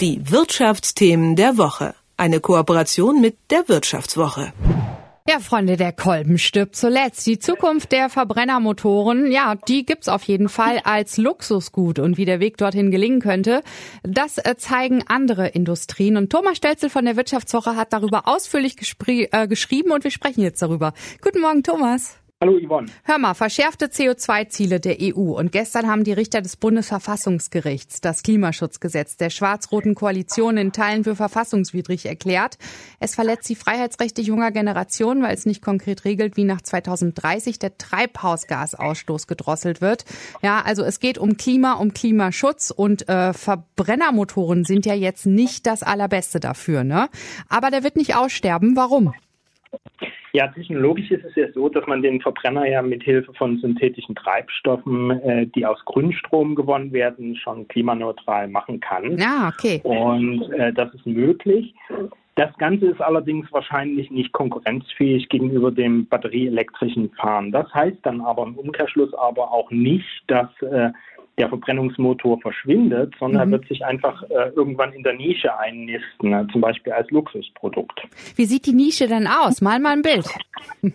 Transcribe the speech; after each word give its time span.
Die 0.00 0.28
Wirtschaftsthemen 0.28 1.36
der 1.36 1.56
Woche. 1.56 1.94
Eine 2.16 2.40
Kooperation 2.40 3.20
mit 3.20 3.36
der 3.50 3.68
Wirtschaftswoche. 3.68 4.52
Ja, 5.28 5.38
Freunde, 5.38 5.76
der 5.76 5.92
Kolben 5.92 6.36
stirbt 6.36 6.74
zuletzt. 6.74 7.24
Die 7.28 7.38
Zukunft 7.38 7.92
der 7.92 8.10
Verbrennermotoren, 8.10 9.30
ja, 9.30 9.54
die 9.54 9.86
gibt's 9.86 10.08
auf 10.08 10.24
jeden 10.24 10.48
Fall 10.48 10.80
als 10.82 11.16
Luxusgut. 11.16 12.00
Und 12.00 12.16
wie 12.16 12.24
der 12.24 12.40
Weg 12.40 12.56
dorthin 12.56 12.90
gelingen 12.90 13.20
könnte, 13.20 13.62
das 14.02 14.38
äh, 14.38 14.56
zeigen 14.56 15.04
andere 15.06 15.46
Industrien. 15.46 16.16
Und 16.16 16.30
Thomas 16.30 16.56
Stelzel 16.56 16.90
von 16.90 17.04
der 17.04 17.16
Wirtschaftswoche 17.16 17.76
hat 17.76 17.92
darüber 17.92 18.26
ausführlich 18.26 18.76
äh, 19.06 19.46
geschrieben 19.46 19.92
und 19.92 20.02
wir 20.02 20.10
sprechen 20.10 20.40
jetzt 20.40 20.60
darüber. 20.60 20.92
Guten 21.22 21.40
Morgen, 21.40 21.62
Thomas. 21.62 22.16
Hallo 22.44 22.58
Yvonne. 22.58 22.88
Hör 23.04 23.16
mal, 23.16 23.32
verschärfte 23.32 23.86
CO2-Ziele 23.86 24.78
der 24.78 24.98
EU. 25.00 25.32
Und 25.32 25.50
gestern 25.50 25.88
haben 25.88 26.04
die 26.04 26.12
Richter 26.12 26.42
des 26.42 26.58
Bundesverfassungsgerichts 26.58 28.02
das 28.02 28.22
Klimaschutzgesetz 28.22 29.16
der 29.16 29.30
schwarz-roten 29.30 29.94
Koalition 29.94 30.58
in 30.58 30.70
Teilen 30.70 31.04
für 31.04 31.16
verfassungswidrig 31.16 32.04
erklärt. 32.04 32.58
Es 33.00 33.14
verletzt 33.14 33.48
die 33.48 33.54
Freiheitsrechte 33.54 34.20
junger 34.20 34.50
Generationen, 34.50 35.22
weil 35.22 35.32
es 35.32 35.46
nicht 35.46 35.62
konkret 35.62 36.04
regelt, 36.04 36.36
wie 36.36 36.44
nach 36.44 36.60
2030 36.60 37.58
der 37.60 37.78
Treibhausgasausstoß 37.78 39.26
gedrosselt 39.26 39.80
wird. 39.80 40.04
Ja, 40.42 40.60
also 40.60 40.84
es 40.84 41.00
geht 41.00 41.16
um 41.16 41.38
Klima, 41.38 41.72
um 41.72 41.94
Klimaschutz 41.94 42.70
und 42.70 43.08
äh, 43.08 43.32
Verbrennermotoren 43.32 44.66
sind 44.66 44.84
ja 44.84 44.92
jetzt 44.92 45.24
nicht 45.24 45.66
das 45.66 45.82
allerbeste 45.82 46.40
dafür, 46.40 46.84
ne? 46.84 47.08
Aber 47.48 47.70
der 47.70 47.84
wird 47.84 47.96
nicht 47.96 48.16
aussterben. 48.16 48.76
Warum? 48.76 49.14
Ja, 50.34 50.48
technologisch 50.48 51.12
ist 51.12 51.24
es 51.24 51.36
ja 51.36 51.46
so, 51.52 51.68
dass 51.68 51.86
man 51.86 52.02
den 52.02 52.20
Verbrenner 52.20 52.66
ja 52.66 52.82
mit 52.82 53.04
Hilfe 53.04 53.32
von 53.34 53.56
synthetischen 53.58 54.16
Treibstoffen, 54.16 55.12
äh, 55.20 55.46
die 55.46 55.64
aus 55.64 55.78
Grünstrom 55.84 56.56
gewonnen 56.56 56.92
werden, 56.92 57.36
schon 57.36 57.68
klimaneutral 57.68 58.48
machen 58.48 58.80
kann. 58.80 59.16
Ah, 59.22 59.50
okay. 59.50 59.80
Und 59.84 60.52
äh, 60.54 60.72
das 60.72 60.92
ist 60.92 61.06
möglich. 61.06 61.72
Das 62.34 62.52
Ganze 62.58 62.86
ist 62.86 63.00
allerdings 63.00 63.46
wahrscheinlich 63.52 64.10
nicht 64.10 64.32
konkurrenzfähig 64.32 65.28
gegenüber 65.28 65.70
dem 65.70 66.08
batterieelektrischen 66.08 67.10
Fahren. 67.12 67.52
Das 67.52 67.72
heißt 67.72 67.98
dann 68.02 68.20
aber 68.20 68.42
im 68.42 68.58
Umkehrschluss 68.58 69.14
aber 69.14 69.52
auch 69.52 69.70
nicht, 69.70 70.24
dass 70.26 70.48
äh, 70.62 70.90
der 71.38 71.48
Verbrennungsmotor 71.48 72.40
verschwindet, 72.40 73.14
sondern 73.18 73.48
mhm. 73.48 73.54
er 73.54 73.58
wird 73.58 73.68
sich 73.68 73.84
einfach 73.84 74.22
äh, 74.24 74.50
irgendwann 74.54 74.92
in 74.92 75.02
der 75.02 75.14
Nische 75.14 75.58
einnisten, 75.58 76.32
äh, 76.32 76.46
zum 76.52 76.60
Beispiel 76.60 76.92
als 76.92 77.10
Luxusprodukt. 77.10 78.02
Wie 78.36 78.44
sieht 78.44 78.66
die 78.66 78.72
Nische 78.72 79.08
denn 79.08 79.26
aus? 79.26 79.60
Mal 79.60 79.80
mal 79.80 79.92
ein 79.92 80.02
Bild. 80.02 80.26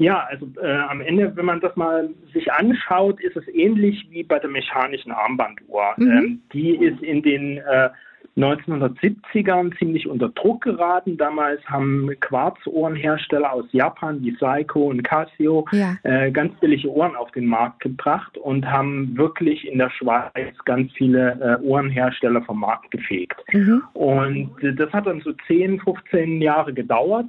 Ja, 0.00 0.28
also 0.30 0.46
äh, 0.62 0.78
am 0.88 1.00
Ende, 1.00 1.34
wenn 1.34 1.44
man 1.44 1.60
das 1.60 1.74
mal 1.74 2.08
sich 2.32 2.52
anschaut, 2.52 3.20
ist 3.20 3.36
es 3.36 3.48
ähnlich 3.48 4.06
wie 4.10 4.22
bei 4.22 4.38
der 4.38 4.48
mechanischen 4.48 5.10
Armbanduhr. 5.10 5.94
Mhm. 5.96 6.10
Ähm, 6.10 6.42
die 6.52 6.76
ist 6.76 7.02
in 7.02 7.20
den 7.20 7.58
äh, 7.58 7.90
1970ern 8.38 9.76
ziemlich 9.78 10.08
unter 10.08 10.28
Druck 10.28 10.62
geraten. 10.62 11.16
Damals 11.16 11.64
haben 11.66 12.10
Quarzohrenhersteller 12.20 13.52
aus 13.52 13.64
Japan 13.72 14.22
wie 14.22 14.36
Seiko 14.38 14.86
und 14.86 15.02
Casio 15.02 15.66
ja. 15.72 15.96
äh, 16.04 16.30
ganz 16.30 16.54
billige 16.60 16.88
Ohren 16.90 17.16
auf 17.16 17.30
den 17.32 17.46
Markt 17.46 17.80
gebracht 17.80 18.38
und 18.38 18.66
haben 18.66 19.16
wirklich 19.16 19.66
in 19.66 19.78
der 19.78 19.90
Schweiz 19.90 20.54
ganz 20.64 20.92
viele 20.92 21.58
äh, 21.60 21.62
Ohrenhersteller 21.64 22.42
vom 22.42 22.60
Markt 22.60 22.90
gefegt. 22.90 23.42
Mhm. 23.52 23.82
Und 23.94 24.62
äh, 24.62 24.72
das 24.72 24.92
hat 24.92 25.06
dann 25.06 25.20
so 25.20 25.32
10, 25.46 25.80
15 25.80 26.40
Jahre 26.40 26.72
gedauert. 26.72 27.26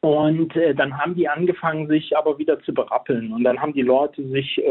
Und 0.00 0.54
äh, 0.56 0.74
dann 0.74 0.96
haben 0.96 1.14
die 1.14 1.28
angefangen, 1.28 1.88
sich 1.88 2.16
aber 2.16 2.38
wieder 2.38 2.60
zu 2.60 2.72
berappeln. 2.72 3.32
Und 3.32 3.44
dann 3.44 3.60
haben 3.60 3.72
die 3.72 3.82
Leute 3.82 4.26
sich 4.28 4.62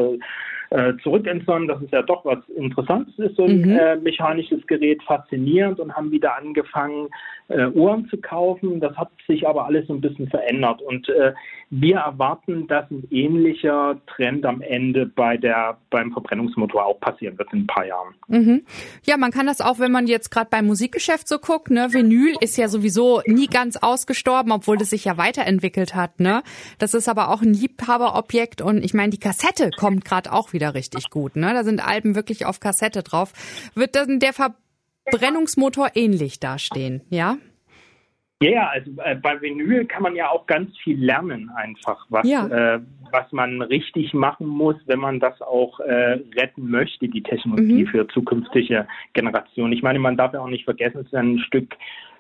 äh, 0.76 0.94
zurückentsonnen, 1.04 1.70
dass 1.70 1.82
es 1.82 1.92
ja 1.92 2.02
doch 2.02 2.26
was 2.26 2.40
Interessantes 2.50 3.18
ist, 3.18 3.38
so 3.38 3.46
ein 3.46 3.62
mhm. 3.62 3.78
äh, 3.78 3.96
mechanisches 3.96 4.66
Gerät, 4.68 5.02
faszinierend 5.04 5.80
und 5.80 5.96
haben 5.96 6.12
wieder 6.12 6.38
angefangen, 6.38 7.08
äh, 7.48 7.68
Uhren 7.68 8.08
zu 8.10 8.18
kaufen. 8.18 8.80
Das 8.80 8.96
hat 8.98 9.10
sich 9.28 9.48
aber 9.48 9.66
alles 9.66 9.88
so 9.88 9.94
ein 9.94 10.02
bisschen 10.02 10.28
verändert. 10.28 10.82
Und 10.82 11.08
äh, 11.10 11.34
wir 11.70 11.98
erwarten, 11.98 12.68
dass 12.68 12.90
ein 12.92 13.08
ähnlicher 13.10 14.00
Trend 14.08 14.46
am 14.46 14.62
Ende 14.62 15.06
bei 15.06 15.38
der, 15.38 15.78
beim 15.90 16.12
Verbrennungsmotor 16.12 16.86
auch 16.86 17.00
passieren 17.00 17.38
wird 17.38 17.54
in 17.54 17.60
ein 17.60 17.68
paar 17.68 17.86
Jahren. 17.86 18.14
Mhm. 18.28 18.66
Ja, 19.06 19.18
man 19.18 19.32
kann 19.32 19.46
das 19.46 19.62
auch, 19.62 19.80
wenn 19.80 19.92
man 19.92 20.08
jetzt 20.08 20.30
gerade 20.30 20.50
beim 20.50 20.66
Musikgeschäft 20.66 21.28
so 21.28 21.38
guckt, 21.40 21.70
ne, 21.70 21.88
Vinyl 21.92 22.36
ist 22.42 22.58
ja 22.58 22.68
sowieso 22.68 23.22
nie 23.26 23.48
ganz 23.48 23.78
ausgestorben, 23.78 24.52
obwohl 24.52 24.78
das 24.78 24.90
sich 24.90 25.06
ja 25.06 25.18
weiterentwickelt 25.18 25.96
hat, 25.96 26.20
ne? 26.20 26.44
Das 26.80 26.94
ist 26.94 27.08
aber 27.08 27.30
auch 27.30 27.42
ein 27.42 27.54
Liebhaberobjekt 27.54 28.62
und 28.62 28.84
ich 28.84 28.94
meine, 28.94 29.12
die 29.12 29.20
Kassette 29.20 29.70
kommt 29.78 30.06
gerade 30.06 30.32
auch 30.32 30.54
wieder 30.54 30.65
richtig 30.70 31.10
gut, 31.10 31.36
ne? 31.36 31.54
Da 31.54 31.64
sind 31.64 31.86
Alben 31.86 32.16
wirklich 32.16 32.46
auf 32.46 32.60
Kassette 32.60 33.04
drauf. 33.04 33.34
Wird 33.76 33.96
dann 33.96 34.20
der 34.20 34.34
Verbrennungsmotor 34.34 35.90
ähnlich 35.96 36.40
dastehen, 36.40 37.02
ja? 37.10 37.38
Ja, 38.42 38.50
yeah, 38.50 38.70
also 38.70 38.92
äh, 39.02 39.16
bei 39.16 39.42
Vinyl 39.42 39.86
kann 39.86 40.04
man 40.04 40.14
ja 40.16 40.30
auch 40.30 40.46
ganz 40.46 40.78
viel 40.80 41.02
lernen 41.02 41.50
einfach, 41.56 42.06
was, 42.10 42.28
ja. 42.28 42.48
äh, 42.48 42.82
was 43.10 43.32
man 43.32 43.62
richtig 43.62 44.14
machen 44.14 44.46
muss, 44.46 44.76
wenn 44.88 45.00
man 45.00 45.22
das 45.22 45.42
auch 45.42 45.80
äh, 45.80 46.20
retten 46.36 46.70
möchte, 46.70 47.08
die 47.08 47.24
Technologie 47.24 47.86
mhm. 47.86 47.88
für 47.88 48.08
zukünftige 48.10 48.88
Generationen. 49.14 49.72
Ich 49.72 49.84
meine, 49.84 50.00
man 50.00 50.18
darf 50.18 50.34
ja 50.34 50.42
auch 50.42 50.50
nicht 50.50 50.66
vergessen, 50.66 51.00
es 51.00 51.08
ist 51.08 51.16
ein 51.16 51.40
Stück 51.40 51.76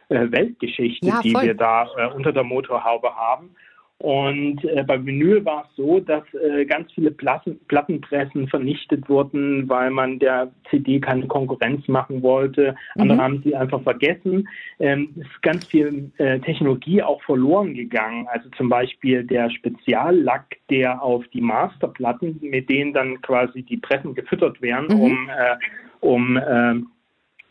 äh, 0.07 0.31
Weltgeschichte, 0.31 1.05
ja, 1.05 1.19
die 1.21 1.33
wir 1.33 1.53
da 1.53 1.89
äh, 1.97 2.07
unter 2.13 2.31
der 2.31 2.43
Motorhaube 2.43 3.13
haben. 3.13 3.55
Und 3.99 4.63
äh, 4.65 4.83
bei 4.83 5.03
Vinyl 5.03 5.45
war 5.45 5.63
es 5.63 5.75
so, 5.77 6.01
dass 6.01 6.23
äh, 6.33 6.65
ganz 6.65 6.91
viele 6.91 7.11
Platten, 7.11 7.57
Plattenpressen 7.67 8.47
vernichtet 8.49 9.07
wurden, 9.07 9.69
weil 9.69 9.89
man 9.89 10.19
der 10.19 10.51
CD 10.69 10.99
keine 10.99 11.27
Konkurrenz 11.27 11.87
machen 11.87 12.21
wollte. 12.21 12.75
Andere 12.95 13.17
mhm. 13.17 13.21
haben 13.21 13.41
sie 13.43 13.55
einfach 13.55 13.81
vergessen. 13.83 14.49
Ähm, 14.79 15.09
es 15.15 15.25
ist 15.27 15.41
ganz 15.41 15.65
viel 15.65 16.11
äh, 16.17 16.39
Technologie 16.39 17.01
auch 17.01 17.21
verloren 17.23 17.73
gegangen. 17.73 18.27
Also 18.29 18.49
zum 18.57 18.67
Beispiel 18.67 19.23
der 19.23 19.49
Speziallack, 19.49 20.57
der 20.69 21.01
auf 21.01 21.25
die 21.29 21.41
Masterplatten, 21.41 22.37
mit 22.41 22.69
denen 22.69 22.93
dann 22.93 23.21
quasi 23.21 23.63
die 23.63 23.77
Pressen 23.77 24.13
gefüttert 24.13 24.61
werden, 24.61 24.97
mhm. 24.97 25.01
um, 25.01 25.29
äh, 25.29 25.55
um 26.01 26.37
äh, 26.37 26.75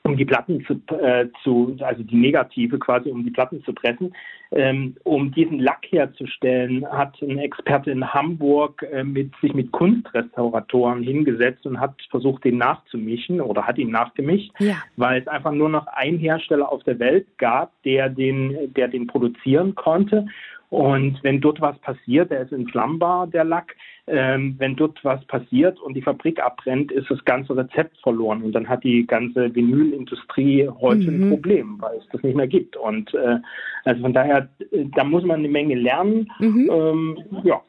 um 0.07 0.19
die 0.19 0.27
Platten 0.27 0.65
zu, 0.67 0.75
äh, 0.95 1.29
zu, 1.43 1.77
also 1.81 2.03
die 2.03 2.17
Negative 2.17 2.79
quasi, 2.79 3.11
um 3.11 3.25
die 3.25 3.31
Platten 3.31 3.65
zu 3.65 3.73
pressen. 3.73 4.15
Ähm, 4.53 4.97
um 5.03 5.33
diesen 5.33 5.59
Lack 5.59 5.87
herzustellen, 5.89 6.87
hat 6.87 7.21
ein 7.23 7.39
Experte 7.39 7.91
in 7.91 8.13
Hamburg 8.13 8.87
äh, 8.93 9.03
mit, 9.03 9.33
sich 9.41 9.55
mit 9.55 9.73
Kunstrestauratoren 9.73 11.03
hingesetzt 11.03 11.67
und 11.67 11.81
hat 11.81 11.95
versucht, 12.11 12.45
den 12.45 12.59
nachzumischen 12.59 13.41
oder 13.41 13.67
hat 13.67 13.79
ihn 13.79 13.91
nachgemischt, 13.91 14.53
ja. 14.59 14.77
weil 14.97 15.23
es 15.23 15.27
einfach 15.27 15.53
nur 15.53 15.71
noch 15.71 15.87
einen 15.87 16.19
Hersteller 16.19 16.71
auf 16.71 16.85
der 16.85 16.99
Welt 16.99 17.27
gab, 17.39 17.73
der 17.85 18.11
den, 18.11 18.73
der 18.75 18.89
den 18.89 19.07
produzieren 19.07 19.75
konnte. 19.75 20.27
Und 20.75 21.23
wenn 21.23 21.41
dort 21.41 21.61
was 21.61 21.79
passiert, 21.79 22.33
der 22.33 22.41
ist 22.41 22.53
entflammbar, 22.53 23.29
der 23.29 23.45
Lack, 23.45 23.77
ähm, 24.09 24.57
wenn 24.59 24.75
dort 24.75 24.99
was 25.05 25.25
passiert 25.27 25.79
und 25.81 25.95
die 25.95 26.03
Fabrik 26.03 26.41
abbrennt, 26.43 26.91
ist 26.91 27.09
das 27.09 27.25
ganze 27.25 27.57
Rezept 27.57 27.97
verloren. 27.99 28.43
Und 28.43 28.53
dann 28.55 28.69
hat 28.69 28.83
die 28.83 29.07
ganze 29.07 29.55
Vinylindustrie 29.55 30.69
heute 30.81 31.13
mhm. 31.13 31.23
ein 31.23 31.31
Problem, 31.31 31.77
weil 31.79 31.99
es 31.99 32.09
das 32.11 32.25
nicht 32.25 32.35
mehr 32.35 32.49
gibt. 32.49 32.77
Und 32.77 33.15
äh, 33.15 33.39
also 33.85 34.03
von 34.03 34.13
daher, 34.13 34.49
äh, 34.73 34.87
da 34.97 35.05
muss 35.05 35.23
man 35.23 35.39
eine 35.39 35.49
Menge 35.49 35.77
lernen. 35.77 36.29
Mhm. 36.41 36.69
Ähm, 36.73 37.19
ja. 37.45 37.63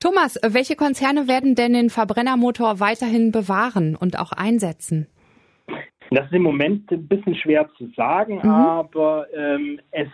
Thomas, 0.00 0.40
welche 0.44 0.74
Konzerne 0.74 1.28
werden 1.28 1.54
denn 1.54 1.72
den 1.72 1.88
Verbrennermotor 1.88 2.80
weiterhin 2.80 3.30
bewahren 3.30 3.94
und 3.94 4.18
auch 4.18 4.32
einsetzen? 4.32 5.06
Das 6.10 6.26
ist 6.26 6.32
im 6.32 6.42
Moment 6.42 6.90
ein 6.90 7.06
bisschen 7.06 7.36
schwer 7.36 7.68
zu 7.78 7.86
sagen, 7.96 8.40
mhm. 8.42 8.50
aber 8.50 9.26
ähm, 9.32 9.78
es 9.92 10.08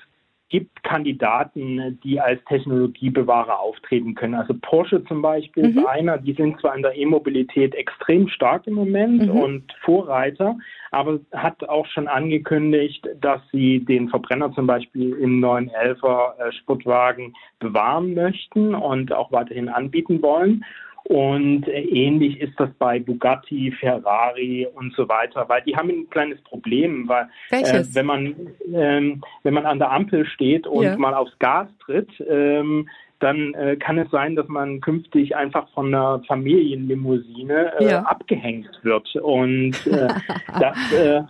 gibt 0.50 0.84
Kandidaten, 0.84 1.98
die 2.04 2.20
als 2.20 2.44
Technologiebewahrer 2.44 3.58
auftreten 3.58 4.14
können. 4.14 4.34
Also 4.34 4.54
Porsche 4.54 5.02
zum 5.04 5.22
Beispiel 5.22 5.70
mhm. 5.70 5.78
ist 5.78 5.86
einer, 5.86 6.18
die 6.18 6.34
sind 6.34 6.60
zwar 6.60 6.76
in 6.76 6.82
der 6.82 6.96
E-Mobilität 6.96 7.74
extrem 7.74 8.28
stark 8.28 8.66
im 8.66 8.74
Moment 8.74 9.26
mhm. 9.26 9.30
und 9.30 9.72
Vorreiter, 9.80 10.56
aber 10.90 11.18
hat 11.32 11.68
auch 11.68 11.86
schon 11.86 12.08
angekündigt, 12.08 13.08
dass 13.20 13.40
sie 13.52 13.84
den 13.84 14.08
Verbrenner 14.08 14.52
zum 14.52 14.66
Beispiel 14.66 15.14
im 15.14 15.42
911er 15.42 16.38
äh, 16.38 16.52
Sportwagen 16.52 17.34
bewahren 17.58 18.14
möchten 18.14 18.74
und 18.74 19.12
auch 19.12 19.32
weiterhin 19.32 19.68
anbieten 19.68 20.22
wollen. 20.22 20.64
Und 21.04 21.68
ähnlich 21.68 22.40
ist 22.40 22.58
das 22.58 22.70
bei 22.78 22.98
Bugatti, 22.98 23.70
Ferrari 23.78 24.66
und 24.74 24.94
so 24.94 25.06
weiter, 25.06 25.46
weil 25.48 25.60
die 25.62 25.76
haben 25.76 25.90
ein 25.90 26.08
kleines 26.08 26.40
Problem, 26.42 27.06
weil 27.06 27.28
äh, 27.50 27.84
wenn 27.92 28.06
man 28.06 28.34
ähm, 28.72 29.22
wenn 29.42 29.54
man 29.54 29.66
an 29.66 29.78
der 29.78 29.92
Ampel 29.92 30.24
steht 30.24 30.66
und 30.66 30.84
ja. 30.84 30.96
mal 30.96 31.12
aufs 31.12 31.38
Gas 31.38 31.68
tritt, 31.84 32.08
ähm, 32.26 32.88
dann 33.20 33.54
äh, 33.54 33.76
kann 33.76 33.98
es 33.98 34.10
sein, 34.10 34.34
dass 34.34 34.48
man 34.48 34.80
künftig 34.80 35.36
einfach 35.36 35.68
von 35.72 35.94
einer 35.94 36.22
Familienlimousine 36.26 37.72
äh, 37.80 37.90
ja. 37.90 38.02
abgehängt 38.02 38.70
wird. 38.82 39.14
Und 39.16 39.86
äh, 39.86 40.08
das, 40.58 40.92
äh, 40.92 41.22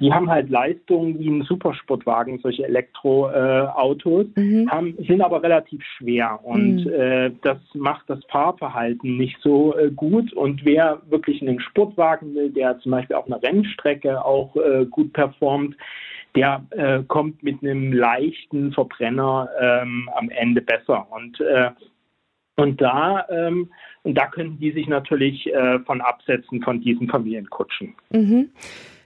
die 0.00 0.12
haben 0.12 0.30
halt 0.30 0.48
Leistungen 0.48 1.18
wie 1.18 1.28
ein 1.28 1.42
Supersportwagen, 1.42 2.38
solche 2.38 2.64
Elektroautos, 2.64 4.26
äh, 4.36 4.40
mhm. 4.40 4.70
haben, 4.70 4.96
sind 5.06 5.20
aber 5.20 5.42
relativ 5.42 5.82
schwer 5.96 6.40
und 6.42 6.86
mhm. 6.86 6.92
äh, 6.92 7.30
das 7.42 7.58
macht 7.74 8.08
das 8.08 8.20
Fahrverhalten 8.30 9.16
nicht 9.16 9.36
so 9.42 9.76
äh, 9.76 9.90
gut. 9.90 10.32
Und 10.32 10.64
wer 10.64 11.02
wirklich 11.08 11.42
einen 11.42 11.60
Sportwagen 11.60 12.34
will, 12.34 12.50
der 12.50 12.78
zum 12.80 12.92
Beispiel 12.92 13.16
auf 13.16 13.26
einer 13.26 13.42
Rennstrecke 13.42 14.24
auch 14.24 14.56
äh, 14.56 14.86
gut 14.86 15.12
performt, 15.12 15.76
der 16.34 16.64
äh, 16.70 17.02
kommt 17.06 17.42
mit 17.42 17.62
einem 17.62 17.92
leichten 17.92 18.72
Verbrenner 18.72 19.48
ähm, 19.60 20.08
am 20.14 20.30
Ende 20.30 20.62
besser. 20.62 21.06
Und 21.10 21.40
äh, 21.40 21.70
und 22.56 22.80
da, 22.80 23.26
ähm, 23.30 23.70
und 24.02 24.14
da 24.14 24.26
können 24.26 24.58
die 24.58 24.72
sich 24.72 24.86
natürlich 24.86 25.46
äh, 25.52 25.78
von 25.80 26.02
absetzen 26.02 26.62
von 26.62 26.80
diesen 26.80 27.08
Familienkutschen. 27.08 27.94
Mhm. 28.10 28.50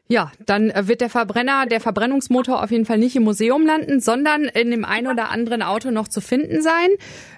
Ja, 0.07 0.31
dann 0.45 0.69
äh, 0.69 0.87
wird 0.87 1.01
der 1.01 1.09
Verbrenner, 1.09 1.65
der 1.67 1.81
Verbrennungsmotor 1.81 2.63
auf 2.63 2.71
jeden 2.71 2.85
Fall 2.85 2.99
nicht 2.99 3.17
im 3.17 3.25
Museum 3.25 3.65
landen, 3.65 4.01
sondern 4.01 4.45
in 4.45 4.71
dem 4.71 4.85
ein 4.85 5.07
oder 5.07 5.31
anderen 5.31 5.63
Auto 5.63 5.91
noch 5.91 6.09
zu 6.09 6.21
finden 6.21 6.61
sein. 6.61 6.89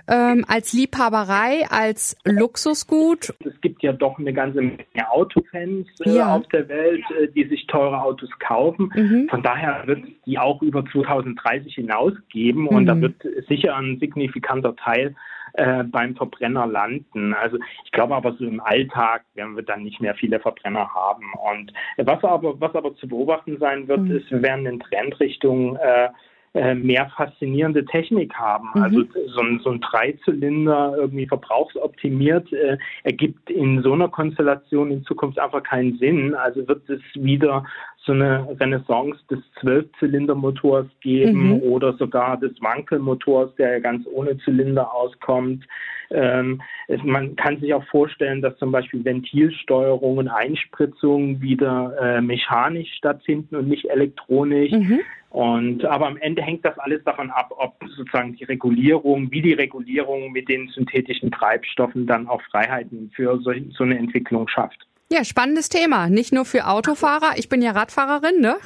Ähm, 0.09 0.45
als 0.49 0.73
Liebhaberei, 0.73 1.67
als 1.71 2.17
Luxusgut. 2.25 3.35
Es 3.45 3.61
gibt 3.61 3.85
ja 3.85 3.93
doch 3.93 4.19
eine 4.19 4.33
ganze 4.33 4.63
Menge 4.63 5.11
Autofans 5.11 5.87
äh, 6.05 6.17
ja. 6.17 6.35
auf 6.35 6.47
der 6.49 6.69
Welt, 6.69 7.05
äh, 7.21 7.29
die 7.29 7.45
sich 7.45 7.69
teure 7.69 8.03
Autos 8.03 8.31
kaufen. 8.41 8.91
Mhm. 8.95 9.29
Von 9.29 9.43
daher 9.45 9.87
wird 9.87 10.05
es 10.05 10.11
die 10.27 10.39
auch 10.39 10.61
über 10.61 10.85
2030 10.85 11.75
hinaus 11.75 12.15
geben 12.31 12.63
mhm. 12.63 12.69
und 12.69 12.87
da 12.87 13.01
wird 13.01 13.15
sicher 13.49 13.77
ein 13.77 13.99
signifikanter 14.01 14.75
Teil 14.75 15.15
äh, 15.56 15.85
beim 15.85 16.14
Verbrenner 16.17 16.67
landen. 16.67 17.35
Also 17.35 17.58
ich 17.85 17.93
glaube 17.93 18.14
aber 18.14 18.32
so 18.32 18.44
im 18.44 18.61
Alltag 18.61 19.25
werden 19.35 19.56
wir 19.56 19.62
dann 19.62 19.82
nicht 19.82 20.00
mehr 20.00 20.14
viele 20.14 20.41
Verbrenner 20.41 20.93
haben. 20.94 21.32
Und 21.50 21.73
was 21.97 22.23
aber, 22.25 22.61
was 22.61 22.75
aber 22.75 22.94
zu 22.97 23.08
beobachten 23.08 23.58
sein 23.58 23.88
wird, 23.88 24.00
mhm. 24.00 24.17
ist, 24.17 24.31
wir 24.31 24.43
werden 24.43 24.67
in 24.67 24.81
Trendrichtung 24.81 25.76
äh, 25.76 26.08
äh, 26.56 26.75
mehr 26.75 27.11
faszinierende 27.14 27.85
Technik 27.85 28.32
haben. 28.35 28.70
Mhm. 28.75 28.82
Also 28.82 29.05
so 29.26 29.41
ein, 29.41 29.61
so 29.62 29.70
ein 29.70 29.81
Dreizylinder 29.81 30.94
irgendwie 30.97 31.26
verbrauchsoptimiert 31.26 32.50
äh, 32.53 32.79
ergibt 33.03 33.50
in 33.50 33.82
so 33.82 33.93
einer 33.93 34.08
Konstellation 34.08 34.91
in 34.91 35.05
Zukunft 35.05 35.38
einfach 35.38 35.62
keinen 35.62 35.99
Sinn. 35.99 36.35
Also 36.35 36.67
wird 36.67 36.88
es 36.88 37.03
wieder 37.14 37.67
so 38.06 38.12
eine 38.12 38.47
Renaissance 38.61 39.19
des 39.29 39.41
Zwölfzylindermotors 39.61 40.87
geben 41.00 41.49
mhm. 41.49 41.62
oder 41.62 41.93
sogar 41.94 42.38
des 42.38 42.53
Wankelmotors, 42.62 43.55
der 43.56 43.73
ja 43.73 43.79
ganz 43.81 44.06
ohne 44.06 44.38
Zylinder 44.38 44.94
auskommt. 44.94 45.67
Ähm, 46.11 46.62
es, 46.87 47.03
man 47.03 47.35
kann 47.35 47.58
sich 47.58 47.75
auch 47.75 47.85
vorstellen, 47.88 48.41
dass 48.41 48.56
zum 48.58 48.70
Beispiel 48.70 49.05
Ventilsteuerung 49.05 50.19
und 50.19 50.29
Einspritzung 50.29 51.41
wieder 51.41 51.97
äh, 52.00 52.20
mechanisch 52.20 52.93
stattfinden 52.94 53.56
und 53.56 53.69
nicht 53.69 53.91
elektronisch. 53.91 54.70
Mhm. 54.70 55.00
Und 55.31 55.85
aber 55.85 56.06
am 56.06 56.17
Ende 56.17 56.43
hängt 56.43 56.64
das 56.64 56.79
alles 56.79 57.03
davon 57.05 57.31
ab, 57.31 57.53
ob 57.58 57.75
sozusagen 57.97 58.37
die 58.37 58.44
Regulierung, 58.44 59.31
wie 59.32 59.43
die 59.43 59.53
Regulierung 59.53 60.31
mit 60.32 60.49
den 60.49 60.69
synthetischen 60.69 61.32
Treibstoffen 61.32 62.06
dann 62.06 62.29
auch 62.29 62.41
Freiheiten 62.43 63.11
für 63.14 63.38
so, 63.41 63.53
so 63.70 63.85
eine 63.85 63.99
Entwicklung 63.99 64.47
schafft. 64.49 64.87
Ja, 65.08 65.25
spannendes 65.25 65.69
Thema. 65.69 66.08
Nicht 66.08 66.32
nur 66.32 66.44
für 66.44 66.67
Autofahrer. 66.67 67.35
Ich 67.37 67.49
bin 67.49 67.62
ja 67.62 67.70
Radfahrerin, 67.70 68.41
ne? 68.41 68.56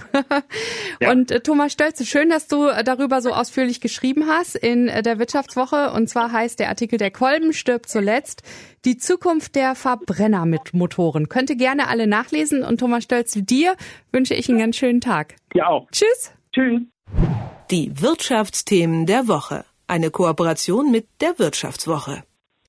ja. 1.00 1.10
Und 1.10 1.30
äh, 1.30 1.40
Thomas 1.40 1.72
Stölze, 1.72 2.06
schön, 2.06 2.30
dass 2.30 2.48
du 2.48 2.66
äh, 2.66 2.82
darüber 2.82 3.20
so 3.20 3.32
ausführlich 3.32 3.82
geschrieben 3.82 4.26
hast 4.26 4.54
in 4.54 4.88
äh, 4.88 5.02
der 5.02 5.18
Wirtschaftswoche. 5.18 5.92
Und 5.92 6.08
zwar 6.08 6.32
heißt 6.32 6.58
der 6.58 6.70
Artikel 6.70 6.98
Der 6.98 7.10
Kolben 7.10 7.52
stirbt 7.52 7.90
zuletzt. 7.90 8.42
Die 8.86 8.96
Zukunft 8.96 9.54
der 9.54 9.74
Verbrenner 9.74 10.46
mit 10.46 10.72
Motoren. 10.72 11.28
Könnt 11.28 11.50
ihr 11.50 11.56
gerne 11.56 11.88
alle 11.88 12.06
nachlesen. 12.06 12.64
Und 12.64 12.80
Thomas 12.80 13.04
Stölze, 13.04 13.42
dir 13.42 13.76
wünsche 14.10 14.34
ich 14.34 14.48
einen 14.48 14.58
ganz 14.58 14.76
schönen 14.76 15.02
Tag. 15.02 15.34
Ja 15.52 15.66
auch. 15.66 15.90
Tschüss. 15.90 16.32
Tschüss. 16.54 16.80
Die 17.70 18.00
Wirtschaftsthemen 18.00 19.04
der 19.04 19.28
Woche. 19.28 19.66
Eine 19.86 20.10
Kooperation 20.10 20.90
mit 20.90 21.06
der 21.20 21.38
Wirtschaftswoche. 21.38 22.22